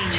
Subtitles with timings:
[0.00, 0.14] Hello?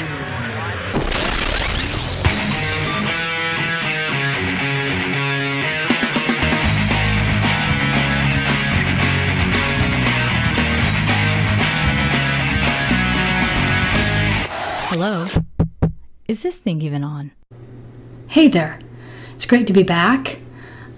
[16.27, 17.32] Is this thing even on?
[18.27, 18.77] Hey there.
[19.34, 20.38] It's great to be back.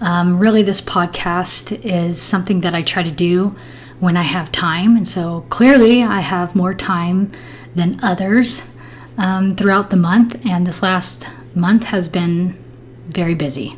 [0.02, 3.56] Um, really, this podcast is something that I try to do
[4.00, 4.94] when I have time.
[4.94, 7.32] And so clearly, I have more time
[7.74, 8.73] than others
[9.18, 10.44] um, throughout the month.
[10.44, 12.52] And this last month has been
[13.08, 13.76] very busy.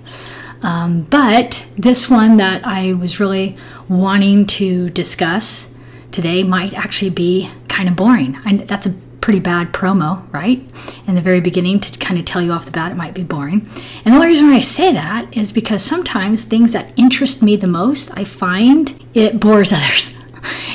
[0.62, 3.56] Um, but this one that I was really
[3.88, 5.76] wanting to discuss
[6.10, 8.38] today might actually be kind of boring.
[8.66, 10.64] That's a pretty bad promo, right?
[11.06, 13.24] In the very beginning to kind of tell you off the bat it might be
[13.24, 13.68] boring.
[14.04, 17.66] And the only reason I say that is because sometimes things that interest me the
[17.66, 20.16] most, I find it bores others.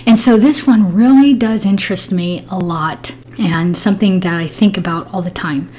[0.05, 4.77] And so this one really does interest me a lot and something that I think
[4.77, 5.71] about all the time.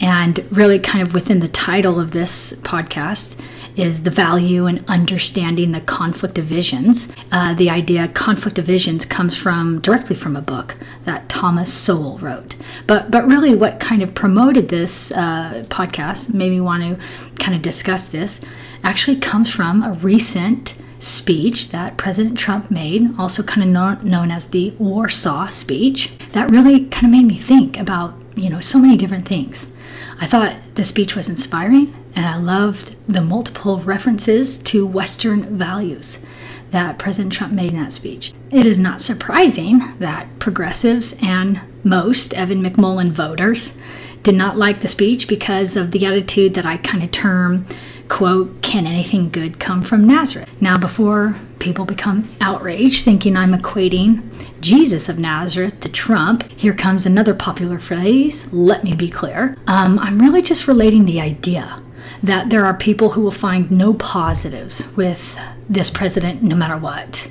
[0.00, 3.40] And really, kind of within the title of this podcast,
[3.76, 7.12] is the value and understanding the conflict of visions.
[7.30, 12.18] Uh, the idea conflict of visions comes from directly from a book that Thomas Sowell
[12.18, 12.56] wrote.
[12.86, 17.54] But but really, what kind of promoted this uh, podcast made me want to kind
[17.54, 18.44] of discuss this
[18.82, 24.30] actually comes from a recent speech that President Trump made, also kind of known, known
[24.30, 28.78] as the Warsaw speech, that really kind of made me think about you know so
[28.78, 29.74] many different things.
[30.20, 36.24] I thought the speech was inspiring and I loved the multiple references to Western values
[36.70, 38.32] that President Trump made in that speech.
[38.50, 43.78] It is not surprising that progressives and most Evan McMullin voters
[44.22, 47.66] did not like the speech because of the attitude that I kind of term,
[48.08, 50.48] quote, can anything good come from Nazareth?
[50.60, 54.22] Now, before people become outraged thinking I'm equating
[54.60, 59.56] Jesus of Nazareth to Trump, here comes another popular phrase, let me be clear.
[59.66, 61.82] Um, I'm really just relating the idea
[62.22, 67.30] that there are people who will find no positives with this president no matter what.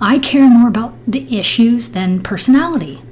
[0.00, 3.02] I care more about the issues than personality.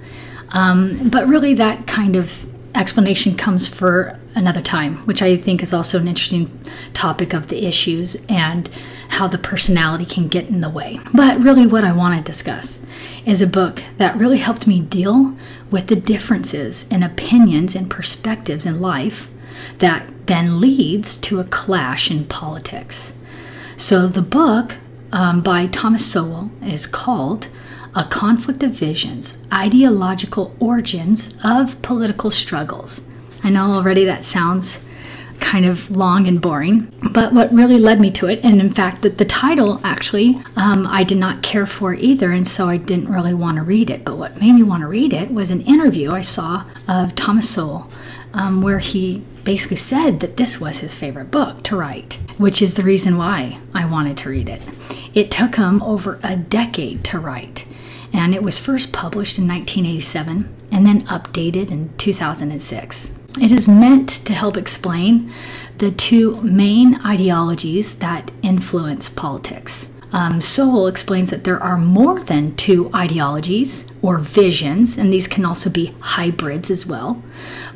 [0.51, 5.73] Um, but really, that kind of explanation comes for another time, which I think is
[5.73, 6.51] also an interesting
[6.95, 8.69] topic of the issues and
[9.11, 11.01] how the personality can get in the way.
[11.13, 12.85] But really, what I want to discuss
[13.27, 15.37] is a book that really helped me deal
[15.71, 19.29] with the differences in opinions and perspectives in life
[19.79, 23.19] that then leads to a clash in politics.
[23.77, 24.77] So the book
[25.13, 27.49] um, by Thomas Sowell is called
[27.99, 33.01] A Conflict of Visions Ideological Origins of Political Struggles.
[33.43, 34.87] I know already that sounds
[35.41, 39.03] kind of long and boring, but what really led me to it, and in fact,
[39.03, 43.13] that the title actually um, I did not care for either, and so I didn't
[43.13, 44.05] really want to read it.
[44.05, 47.51] But what made me want to read it was an interview I saw of Thomas
[47.51, 47.91] Sowell,
[48.33, 52.77] um, where he basically said that this was his favorite book to write, which is
[52.77, 54.63] the reason why I wanted to read it.
[55.15, 57.67] It took him over a decade to write,
[58.13, 63.19] and it was first published in 1987 and then updated in 2006.
[63.41, 65.33] It is meant to help explain
[65.79, 69.95] the two main ideologies that influence politics.
[70.11, 75.45] Um, Sowell explains that there are more than two ideologies or visions, and these can
[75.45, 77.23] also be hybrids as well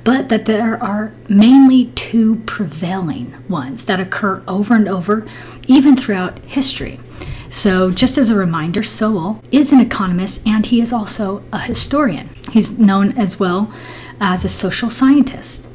[0.05, 5.27] but that there are mainly two prevailing ones that occur over and over,
[5.67, 6.99] even throughout history.
[7.53, 12.31] So, just as a reminder, Sowell is an economist and he is also a historian.
[12.51, 13.71] He's known as well
[14.19, 15.69] as a social scientist.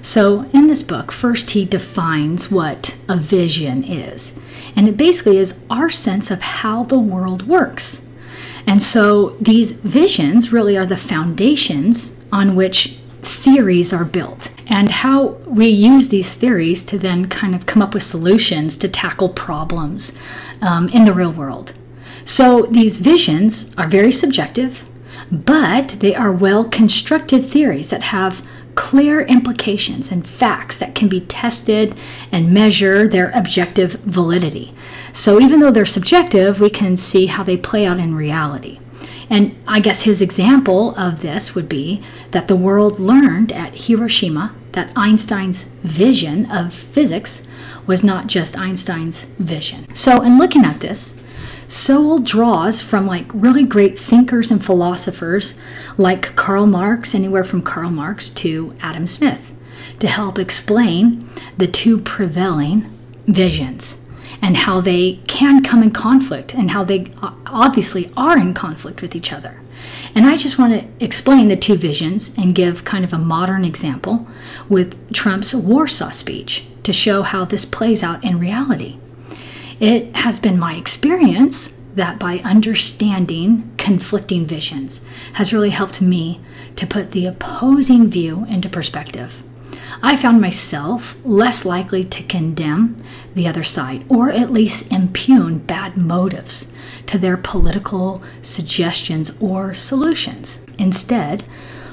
[0.00, 4.40] So, in this book, first he defines what a vision is,
[4.76, 8.08] and it basically is our sense of how the world works.
[8.64, 15.26] And so, these visions really are the foundations on which theories are built and how
[15.46, 20.18] we use these theories to then kind of come up with solutions to tackle problems
[20.60, 21.72] um, in the real world.
[22.24, 24.84] So these visions are very subjective,
[25.30, 28.44] but they are well constructed theories that have
[28.74, 31.96] clear implications and facts that can be tested
[32.32, 34.74] and measure their objective validity.
[35.12, 38.80] So even though they're subjective, we can see how they play out in reality.
[39.30, 42.02] And I guess his example of this would be
[42.32, 47.48] that the world learned at Hiroshima that Einstein's vision of physics
[47.86, 49.92] was not just Einstein's vision.
[49.94, 51.20] So, in looking at this,
[51.66, 55.58] Sowell draws from like really great thinkers and philosophers
[55.96, 59.54] like Karl Marx, anywhere from Karl Marx to Adam Smith,
[59.98, 62.90] to help explain the two prevailing
[63.26, 64.06] visions
[64.42, 69.00] and how they can come in conflict and how they uh, obviously are in conflict
[69.00, 69.60] with each other.
[70.14, 73.64] And I just want to explain the two visions and give kind of a modern
[73.64, 74.26] example
[74.68, 78.98] with Trump's Warsaw speech to show how this plays out in reality.
[79.80, 86.40] It has been my experience that by understanding conflicting visions has really helped me
[86.76, 89.42] to put the opposing view into perspective.
[90.06, 92.98] I found myself less likely to condemn
[93.34, 96.70] the other side or at least impugn bad motives
[97.06, 100.66] to their political suggestions or solutions.
[100.78, 101.44] Instead,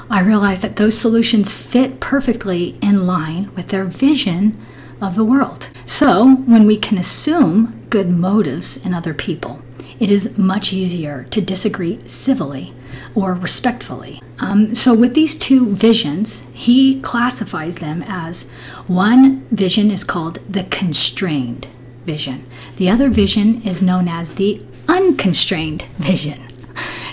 [0.09, 4.61] I realized that those solutions fit perfectly in line with their vision
[4.99, 5.69] of the world.
[5.85, 9.61] So, when we can assume good motives in other people,
[10.01, 12.73] it is much easier to disagree civilly
[13.15, 14.21] or respectfully.
[14.39, 18.51] Um, so, with these two visions, he classifies them as
[18.87, 21.67] one vision is called the constrained
[22.05, 22.45] vision,
[22.77, 26.47] the other vision is known as the unconstrained vision.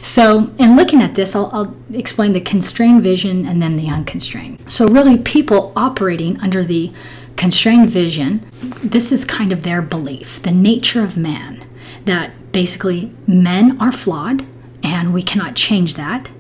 [0.01, 4.71] So, in looking at this, I'll, I'll, explain the constrained vision and then the unconstrained.
[4.71, 6.93] So, really, people operating under the
[7.37, 8.49] constrained vision,
[8.83, 11.65] this is kind of their belief, the nature of man,
[12.05, 14.47] that basically men are flawed
[14.83, 16.31] and we cannot change that,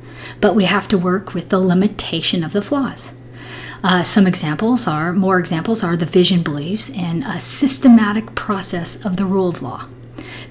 [0.40, 3.18] but we have to work with the limitation of the flaws.
[3.82, 9.16] Uh, some examples are, more examples are the vision believes in a systematic process of
[9.16, 9.88] the rule of law.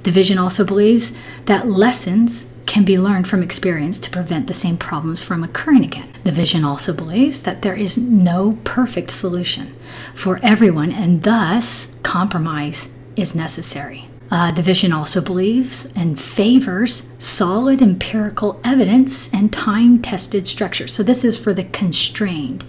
[0.03, 4.77] The vision also believes that lessons can be learned from experience to prevent the same
[4.77, 6.09] problems from occurring again.
[6.23, 9.75] The vision also believes that there is no perfect solution
[10.13, 14.06] for everyone and thus compromise is necessary.
[14.29, 20.87] Uh, the vision also believes and favors solid empirical evidence and time tested structure.
[20.87, 22.65] So, this is for the constrained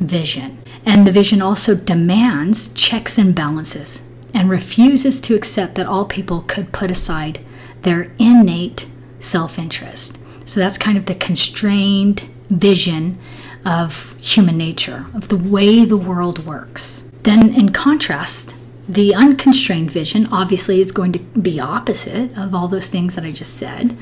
[0.00, 0.58] vision.
[0.86, 6.42] And the vision also demands checks and balances and refuses to accept that all people
[6.48, 7.40] could put aside
[7.82, 8.86] their innate
[9.20, 10.18] self interest.
[10.46, 13.18] So, that's kind of the constrained vision
[13.64, 17.10] of human nature, of the way the world works.
[17.22, 18.56] Then, in contrast,
[18.88, 23.32] the unconstrained vision obviously is going to be opposite of all those things that I
[23.32, 23.96] just said,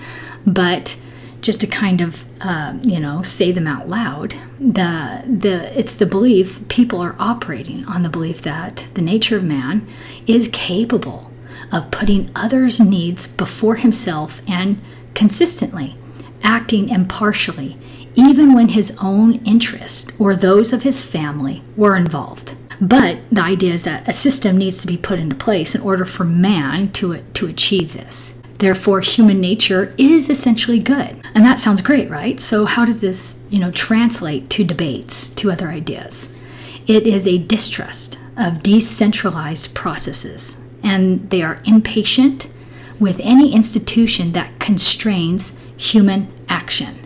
[0.47, 0.97] but
[1.41, 6.06] just to kind of uh, you know say them out loud, the the it's the
[6.06, 9.87] belief people are operating on the belief that the nature of man
[10.27, 11.31] is capable
[11.73, 14.81] of putting others' needs before himself and
[15.15, 15.97] consistently
[16.43, 17.76] acting impartially,
[18.15, 22.56] even when his own interest or those of his family were involved.
[22.81, 26.05] But the idea is that a system needs to be put into place in order
[26.05, 28.41] for man to, to achieve this.
[28.59, 31.17] Therefore, human nature is essentially good.
[31.35, 32.38] And that sounds great, right?
[32.38, 36.43] So how does this, you know, translate to debates, to other ideas?
[36.87, 42.50] It is a distrust of decentralized processes, and they are impatient
[42.99, 47.00] with any institution that constrains human action.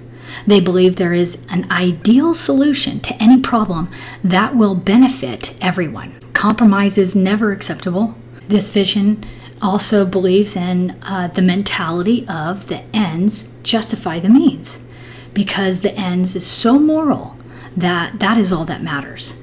[0.47, 3.91] They believe there is an ideal solution to any problem
[4.23, 6.19] that will benefit everyone.
[6.35, 8.15] Compromise is never acceptable.
[8.49, 9.25] This vision
[9.63, 14.87] also believes in uh, the mentality of the ends justify the means
[15.33, 17.37] because the ends is so moral
[17.77, 19.43] that that is all that matters.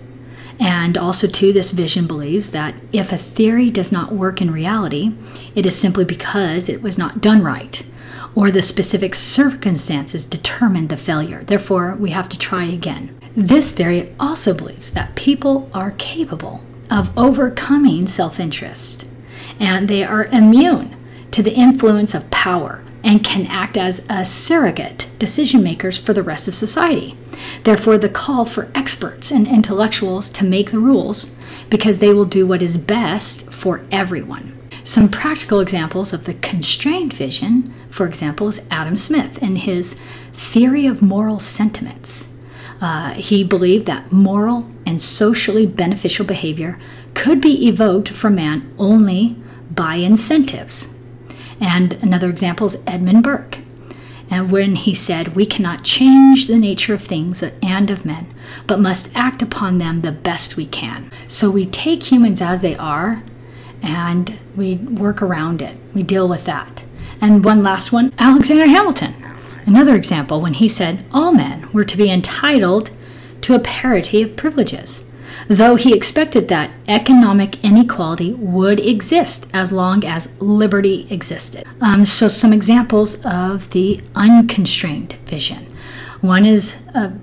[0.60, 5.12] And also, too, this vision believes that if a theory does not work in reality,
[5.56, 7.84] it is simply because it was not done right
[8.36, 11.44] or the specific circumstances determined the failure.
[11.44, 13.18] Therefore, we have to try again.
[13.36, 19.08] This theory also believes that people are capable of overcoming self interest
[19.60, 20.96] and they are immune
[21.32, 26.24] to the influence of power and can act as a surrogate decision makers for the
[26.24, 27.18] rest of society.
[27.64, 31.32] Therefore, the call for experts and intellectuals to make the rules
[31.70, 34.58] because they will do what is best for everyone.
[34.84, 40.02] Some practical examples of the constrained vision, for example, is Adam Smith and his
[40.34, 42.36] theory of moral sentiments.
[42.82, 46.80] Uh, he believed that moral and socially beneficial behavior
[47.14, 49.36] could be evoked from man only
[49.70, 50.98] by incentives.
[51.60, 53.60] And another example is Edmund Burke.
[54.32, 58.34] And when he said, We cannot change the nature of things and of men,
[58.66, 61.12] but must act upon them the best we can.
[61.28, 63.24] So we take humans as they are
[63.82, 65.78] and we work around it.
[65.94, 66.84] We deal with that.
[67.20, 69.16] And one last one Alexander Hamilton.
[69.66, 72.92] Another example when he said all men were to be entitled
[73.42, 75.12] to a parity of privileges,
[75.48, 81.66] though he expected that economic inequality would exist as long as liberty existed.
[81.80, 85.68] Um, so, some examples of the unconstrained vision.
[86.22, 87.14] One is a,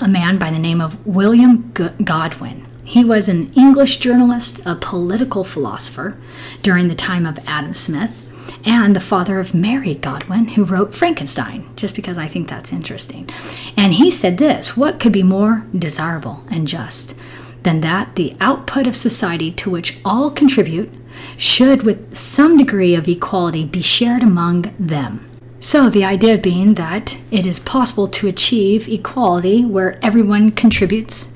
[0.00, 2.63] a man by the name of William Godwin.
[2.84, 6.18] He was an English journalist, a political philosopher
[6.62, 8.20] during the time of Adam Smith,
[8.64, 13.28] and the father of Mary Godwin, who wrote Frankenstein, just because I think that's interesting.
[13.76, 17.18] And he said this What could be more desirable and just
[17.62, 20.92] than that the output of society to which all contribute
[21.38, 25.28] should, with some degree of equality, be shared among them?
[25.60, 31.33] So, the idea being that it is possible to achieve equality where everyone contributes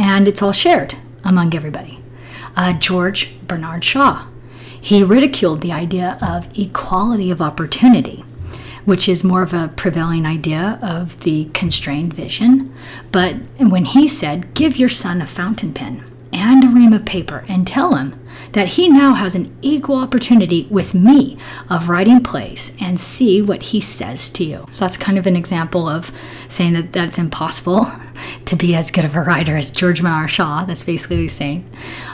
[0.00, 2.02] and it's all shared among everybody.
[2.56, 4.26] Uh, George Bernard Shaw
[4.80, 8.24] he ridiculed the idea of equality of opportunity,
[8.84, 12.74] which is more of a prevailing idea of the constrained vision.
[13.12, 17.44] But when he said, Give your son a fountain pen and a ream of paper
[17.48, 18.18] and tell him
[18.52, 23.62] that he now has an equal opportunity with me of writing plays and see what
[23.62, 24.66] he says to you.
[24.74, 26.12] So that's kind of an example of
[26.48, 27.90] saying that that's impossible
[28.46, 30.64] to be as good of a writer as George Bernard Shaw.
[30.64, 31.70] That's basically what he's saying.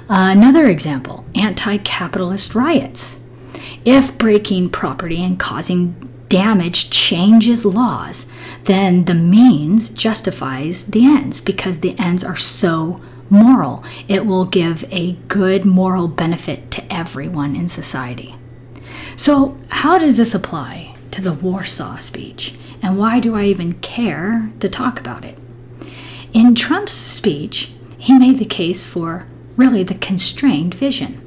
[0.09, 3.25] Uh, another example anti capitalist riots.
[3.85, 5.95] If breaking property and causing
[6.29, 8.31] damage changes laws,
[8.65, 13.85] then the means justifies the ends because the ends are so moral.
[14.09, 18.37] It will give a good moral benefit to everyone in society.
[19.17, 22.55] So, how does this apply to the Warsaw speech?
[22.83, 25.39] And why do I even care to talk about it?
[26.33, 31.23] In Trump's speech, he made the case for really the constrained vision.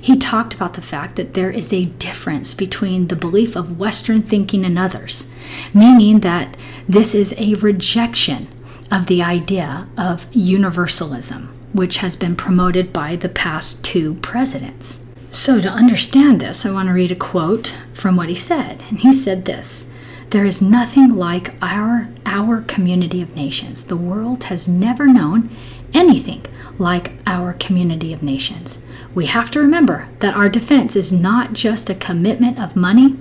[0.00, 4.22] He talked about the fact that there is a difference between the belief of Western
[4.22, 5.30] thinking and others,
[5.72, 6.56] meaning that
[6.88, 8.48] this is a rejection
[8.92, 15.04] of the idea of universalism, which has been promoted by the past two presidents.
[15.32, 18.84] So, to understand this, I want to read a quote from what he said.
[18.90, 19.90] And he said this
[20.28, 23.86] There is nothing like our, our community of nations.
[23.86, 25.48] The world has never known
[25.94, 26.44] anything
[26.78, 28.84] like our community of nations.
[29.14, 33.16] We have to remember that our defense is not just a commitment of money,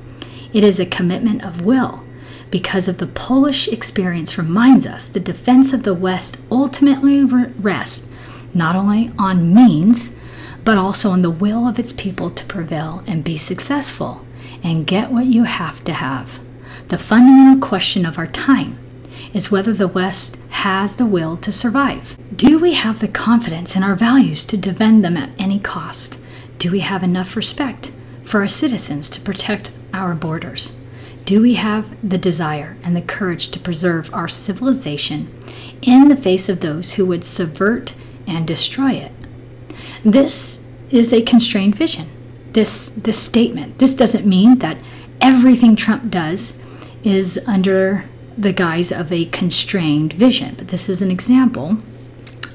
[0.51, 2.03] it is a commitment of will
[2.51, 8.12] because of the Polish experience reminds us the defense of the West ultimately rests
[8.53, 10.20] not only on means,
[10.65, 14.25] but also on the will of its people to prevail and be successful
[14.62, 16.39] and get what you have to have.
[16.89, 18.77] The fundamental question of our time
[19.34, 22.17] is whether the West has the will to survive.
[22.36, 26.20] Do we have the confidence in our values to defend them at any cost?
[26.58, 27.91] Do we have enough respect
[28.24, 30.77] for our citizens to protect our borders?
[31.25, 35.33] Do we have the desire and the courage to preserve our civilization
[35.81, 37.93] in the face of those who would subvert
[38.27, 39.11] and destroy it?
[40.03, 42.09] This is a constrained vision.
[42.53, 43.77] This, this statement.
[43.77, 44.77] This doesn't mean that
[45.21, 46.61] everything Trump does
[47.03, 48.05] is under
[48.37, 51.77] the guise of a constrained vision, but this is an example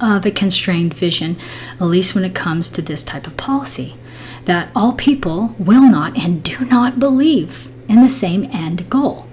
[0.01, 1.37] of a constrained vision,
[1.75, 3.97] at least when it comes to this type of policy,
[4.45, 9.27] that all people will not and do not believe in the same end goal.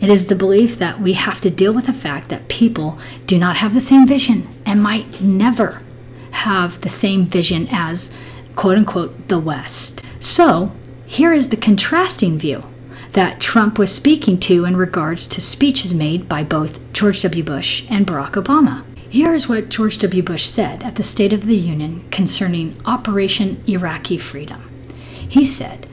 [0.00, 3.38] It is the belief that we have to deal with the fact that people do
[3.38, 5.82] not have the same vision and might never
[6.32, 8.16] have the same vision as
[8.54, 10.02] quote unquote the West.
[10.18, 10.72] So,
[11.06, 12.62] here is the contrasting view
[13.12, 17.42] that Trump was speaking to in regards to speeches made by both George W.
[17.42, 18.84] Bush and Barack Obama.
[19.08, 20.22] Here's what George W.
[20.22, 24.68] Bush said at the State of the Union concerning Operation Iraqi Freedom.
[25.26, 25.85] He said,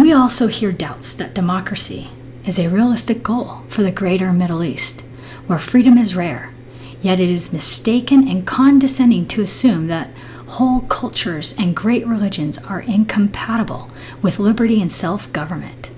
[0.00, 2.08] we also hear doubts that democracy
[2.46, 5.02] is a realistic goal for the greater Middle East,
[5.46, 6.54] where freedom is rare,
[7.02, 10.10] yet it is mistaken and condescending to assume that
[10.46, 13.90] whole cultures and great religions are incompatible
[14.22, 15.90] with liberty and self government.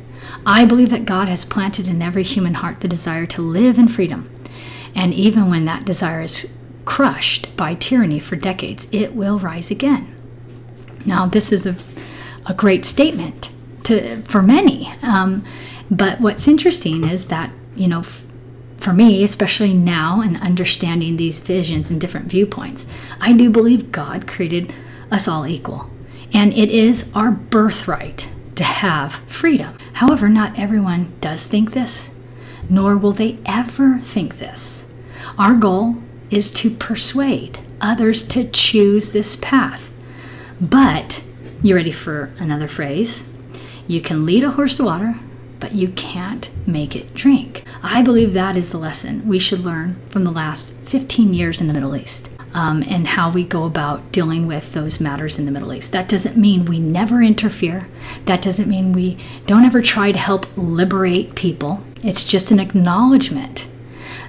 [0.44, 3.88] I believe that God has planted in every human heart the desire to live in
[3.88, 4.28] freedom,
[4.94, 10.12] and even when that desire is crushed by tyranny for decades, it will rise again.
[11.06, 11.76] Now, this is a,
[12.46, 13.51] a great statement
[13.84, 14.92] to for many.
[15.02, 15.44] Um,
[15.90, 18.24] but what's interesting is that you know, f-
[18.78, 22.86] for me, especially now, and understanding these visions and different viewpoints,
[23.20, 24.74] I do believe God created
[25.10, 25.90] us all equal,
[26.32, 29.76] and it is our birthright to have freedom.
[29.94, 32.18] However, not everyone does think this,
[32.68, 34.92] nor will they ever think this.
[35.38, 35.96] Our goal
[36.30, 39.92] is to persuade others to choose this path.
[40.60, 41.22] But,
[41.62, 43.31] you ready for another phrase?
[43.92, 45.16] You can lead a horse to water,
[45.60, 47.62] but you can't make it drink.
[47.82, 51.66] I believe that is the lesson we should learn from the last 15 years in
[51.66, 52.34] the Middle East.
[52.54, 55.92] Um, and how we go about dealing with those matters in the Middle East.
[55.92, 57.86] That doesn't mean we never interfere.
[58.24, 61.84] That doesn't mean we don't ever try to help liberate people.
[62.02, 63.68] It's just an acknowledgement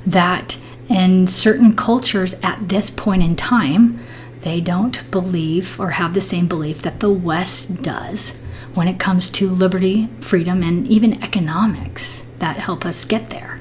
[0.05, 0.57] that
[0.89, 4.01] in certain cultures at this point in time,
[4.41, 8.42] they don't believe or have the same belief that the West does
[8.73, 13.59] when it comes to liberty, freedom, and even economics that help us get there.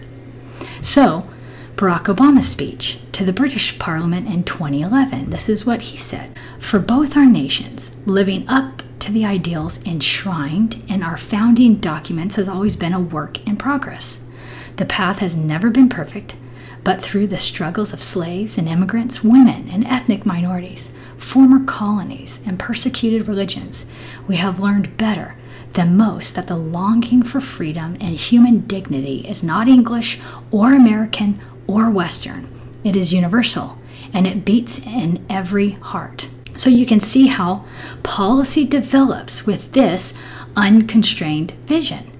[0.80, 1.28] So,
[1.76, 5.30] Barack Obama's speech to the British Parliament in 2011.
[5.30, 10.82] This is what he said For both our nations, living up to the ideals enshrined
[10.88, 14.28] in our founding documents has always been a work in progress.
[14.76, 16.36] The path has never been perfect,
[16.84, 22.58] but through the struggles of slaves and immigrants, women and ethnic minorities, former colonies, and
[22.58, 23.90] persecuted religions,
[24.26, 25.36] we have learned better
[25.72, 31.40] than most that the longing for freedom and human dignity is not English or American
[31.66, 32.48] or Western.
[32.84, 33.78] It is universal
[34.12, 36.28] and it beats in every heart.
[36.56, 37.64] So you can see how
[38.02, 40.20] policy develops with this
[40.56, 42.11] unconstrained vision.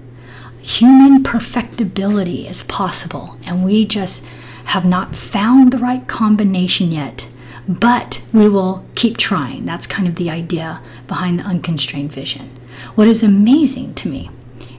[0.63, 4.25] Human perfectibility is possible, and we just
[4.65, 7.27] have not found the right combination yet.
[7.67, 9.65] But we will keep trying.
[9.65, 12.49] That's kind of the idea behind the unconstrained vision.
[12.95, 14.29] What is amazing to me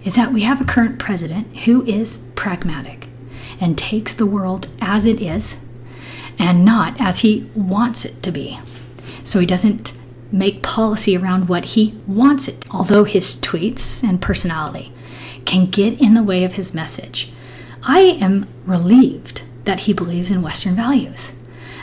[0.05, 3.09] is that we have a current president who is pragmatic
[3.61, 5.67] and takes the world as it is
[6.39, 8.59] and not as he wants it to be.
[9.23, 9.93] So he doesn't
[10.33, 14.94] make policy around what he wants it, although his tweets and personality
[15.45, 17.33] can get in the way of his message.
[17.83, 21.39] I am relieved that he believes in Western values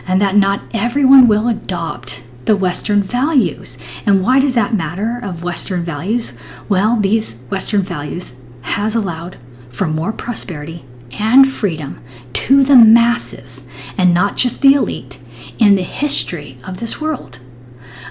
[0.07, 3.77] and that not everyone will adopt the Western values.
[4.05, 6.37] And why does that matter of Western values?
[6.67, 9.37] Well, these Western values has allowed
[9.69, 12.03] for more prosperity and freedom
[12.33, 15.19] to the masses and not just the elite
[15.59, 17.39] in the history of this world.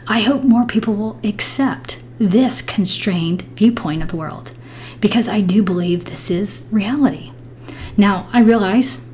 [0.07, 4.53] I hope more people will accept this constrained viewpoint of the world
[5.01, 7.33] because I do believe this is reality.
[7.97, 9.05] Now, I realize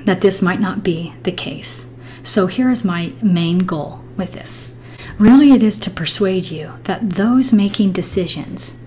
[0.00, 1.94] that this might not be the case.
[2.22, 4.78] So here is my main goal with this.
[5.18, 8.78] Really, it is to persuade you that those making decisions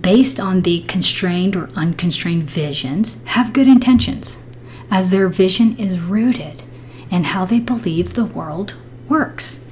[0.00, 4.44] based on the constrained or unconstrained visions have good intentions,
[4.90, 6.62] as their vision is rooted
[7.10, 8.74] in how they believe the world
[9.08, 9.68] works.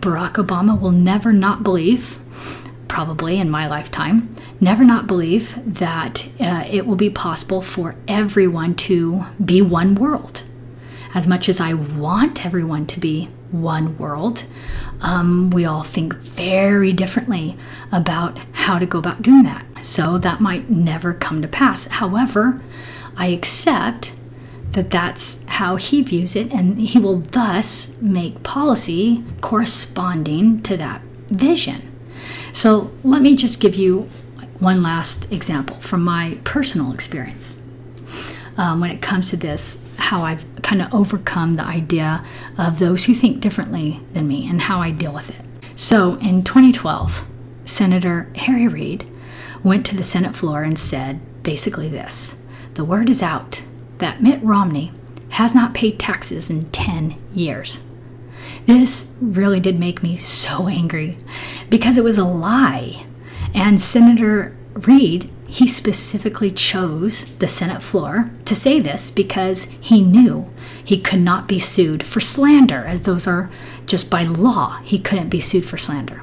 [0.00, 2.18] Barack Obama will never not believe,
[2.92, 4.28] probably in my lifetime,
[4.60, 10.42] never not believe that uh, it will be possible for everyone to be one world.
[11.14, 14.44] As much as I want everyone to be one world,
[15.00, 17.56] um, we all think very differently
[17.90, 19.64] about how to go about doing that.
[19.78, 21.86] So that might never come to pass.
[21.86, 22.60] However,
[23.16, 24.14] I accept
[24.72, 31.00] that that's how he views it, and he will thus make policy corresponding to that
[31.28, 31.91] vision.
[32.52, 34.08] So let me just give you
[34.60, 37.62] one last example from my personal experience
[38.56, 42.24] um, when it comes to this, how I've kind of overcome the idea
[42.58, 45.44] of those who think differently than me and how I deal with it.
[45.74, 47.26] So in 2012,
[47.64, 49.10] Senator Harry Reid
[49.62, 53.62] went to the Senate floor and said basically this The word is out
[53.98, 54.92] that Mitt Romney
[55.30, 57.86] has not paid taxes in 10 years.
[58.66, 61.18] This really did make me so angry
[61.68, 63.04] because it was a lie.
[63.54, 70.50] And Senator Reid he specifically chose the Senate floor to say this because he knew
[70.82, 73.50] he could not be sued for slander, as those are
[73.84, 76.22] just by law, he couldn't be sued for slander.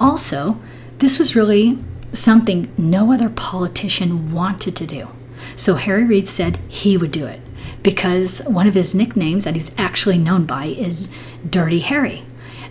[0.00, 0.58] Also,
[0.98, 1.78] this was really
[2.12, 5.06] something no other politician wanted to do.
[5.54, 7.40] So Harry Reid said he would do it
[7.84, 11.08] because one of his nicknames that he's actually known by is
[11.48, 12.24] Dirty Harry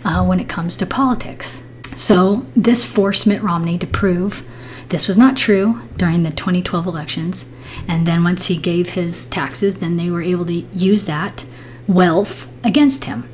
[0.04, 1.70] uh, when it comes to politics.
[1.96, 4.46] So this forced Mitt Romney to prove
[4.88, 7.54] this was not true during the 2012 elections.
[7.88, 11.44] And then once he gave his taxes, then they were able to use that
[11.86, 13.28] wealth against him.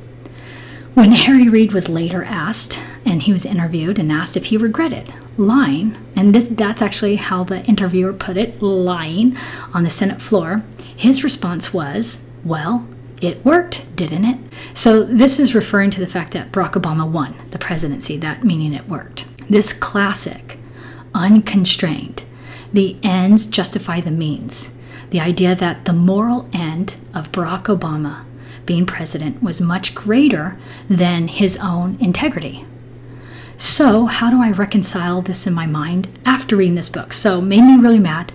[0.93, 5.13] When Harry Reid was later asked, and he was interviewed and asked if he regretted
[5.37, 9.37] lying, and this, that's actually how the interviewer put it lying
[9.73, 10.63] on the Senate floor,
[10.95, 12.87] his response was, Well,
[13.21, 14.39] it worked, didn't it?
[14.73, 18.73] So this is referring to the fact that Barack Obama won the presidency, that meaning
[18.73, 19.25] it worked.
[19.49, 20.57] This classic
[21.13, 22.23] unconstrained.
[22.73, 24.77] The ends justify the means.
[25.09, 28.25] The idea that the moral end of Barack Obama
[28.65, 30.57] being president was much greater
[30.89, 32.65] than his own integrity.
[33.57, 37.13] So, how do I reconcile this in my mind after reading this book?
[37.13, 38.31] So, made me really mad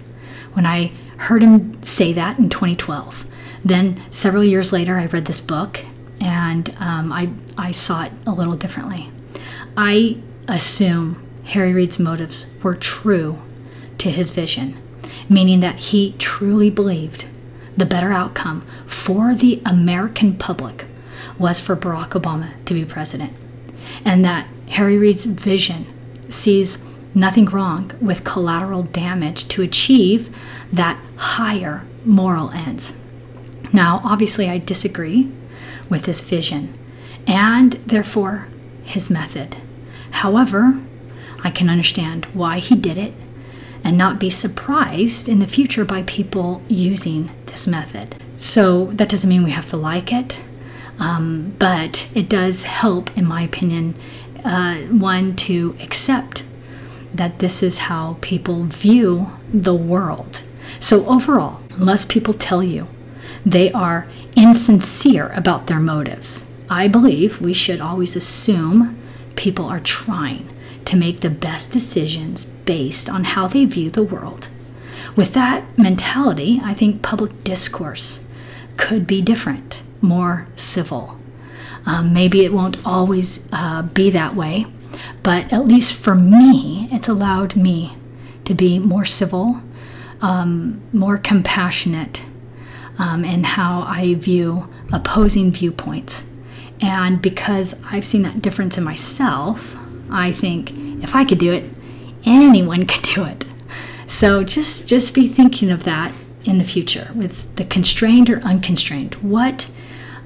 [0.53, 3.27] when I heard him say that in 2012.
[3.67, 5.85] Then, several years later, I read this book
[6.21, 9.11] and um, I, I saw it a little differently.
[9.77, 13.39] I assume Harry Reid's motives were true
[13.99, 14.81] to his vision,
[15.29, 17.27] meaning that he truly believed
[17.77, 20.87] the better outcome for the American public
[21.37, 23.33] was for Barack Obama to be president,
[24.05, 25.87] and that Harry Reid's vision
[26.29, 26.85] sees
[27.17, 30.35] nothing wrong with collateral damage to achieve
[30.73, 33.03] that higher moral ends.
[33.73, 35.31] Now, obviously, I disagree
[35.89, 36.77] with his vision
[37.27, 38.49] and therefore
[38.85, 39.57] his method.
[40.11, 40.81] However,
[41.43, 43.13] I can understand why he did it
[43.85, 48.17] and not be surprised in the future by people using this method.
[48.37, 50.41] So that doesn't mean we have to like it,
[50.99, 53.95] um, but it does help, in my opinion,
[54.45, 56.45] uh, one to accept
[57.15, 60.43] that this is how people view the world.
[60.79, 62.89] So, overall, unless people tell you
[63.47, 68.99] they are insincere about their motives, I believe we should always assume
[69.37, 70.51] people are trying
[70.87, 74.49] to make the best decisions based on how they view the world.
[75.15, 78.25] With that mentality, I think public discourse
[78.77, 81.19] could be different, more civil.
[81.87, 84.67] Um, maybe it won't always uh, be that way,
[85.23, 87.97] but at least for me, it's allowed me
[88.45, 89.61] to be more civil,
[90.21, 92.27] um, more compassionate
[92.99, 96.31] um, in how I view opposing viewpoints.
[96.81, 99.77] And because I've seen that difference in myself,
[100.11, 101.65] I think if I could do it,
[102.25, 103.45] anyone could do it.
[104.07, 106.13] So just just be thinking of that
[106.45, 109.15] in the future with the constrained or unconstrained.
[109.17, 109.69] What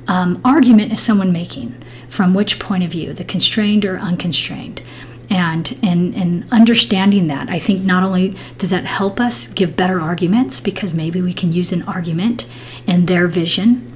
[0.06, 1.74] um, argument is someone making?
[2.08, 4.82] From which point of view, the constrained or unconstrained?
[5.30, 10.00] And in, in understanding that, I think not only does that help us give better
[10.00, 12.50] arguments because maybe we can use an argument
[12.86, 13.86] in their vision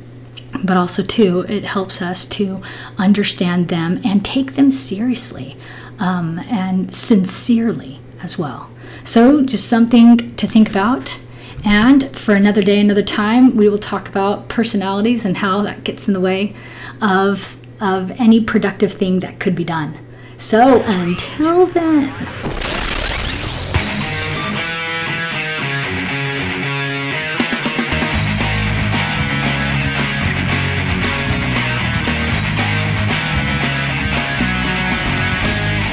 [0.63, 2.61] but also too it helps us to
[2.99, 5.57] understand them and take them seriously
[5.99, 8.71] um, and sincerely as well.
[9.03, 11.19] So just something to think about.
[11.65, 16.07] And for another day another time we will talk about personalities and how that gets
[16.07, 16.55] in the way
[17.01, 19.99] of of any productive thing that could be done
[20.37, 22.64] so until then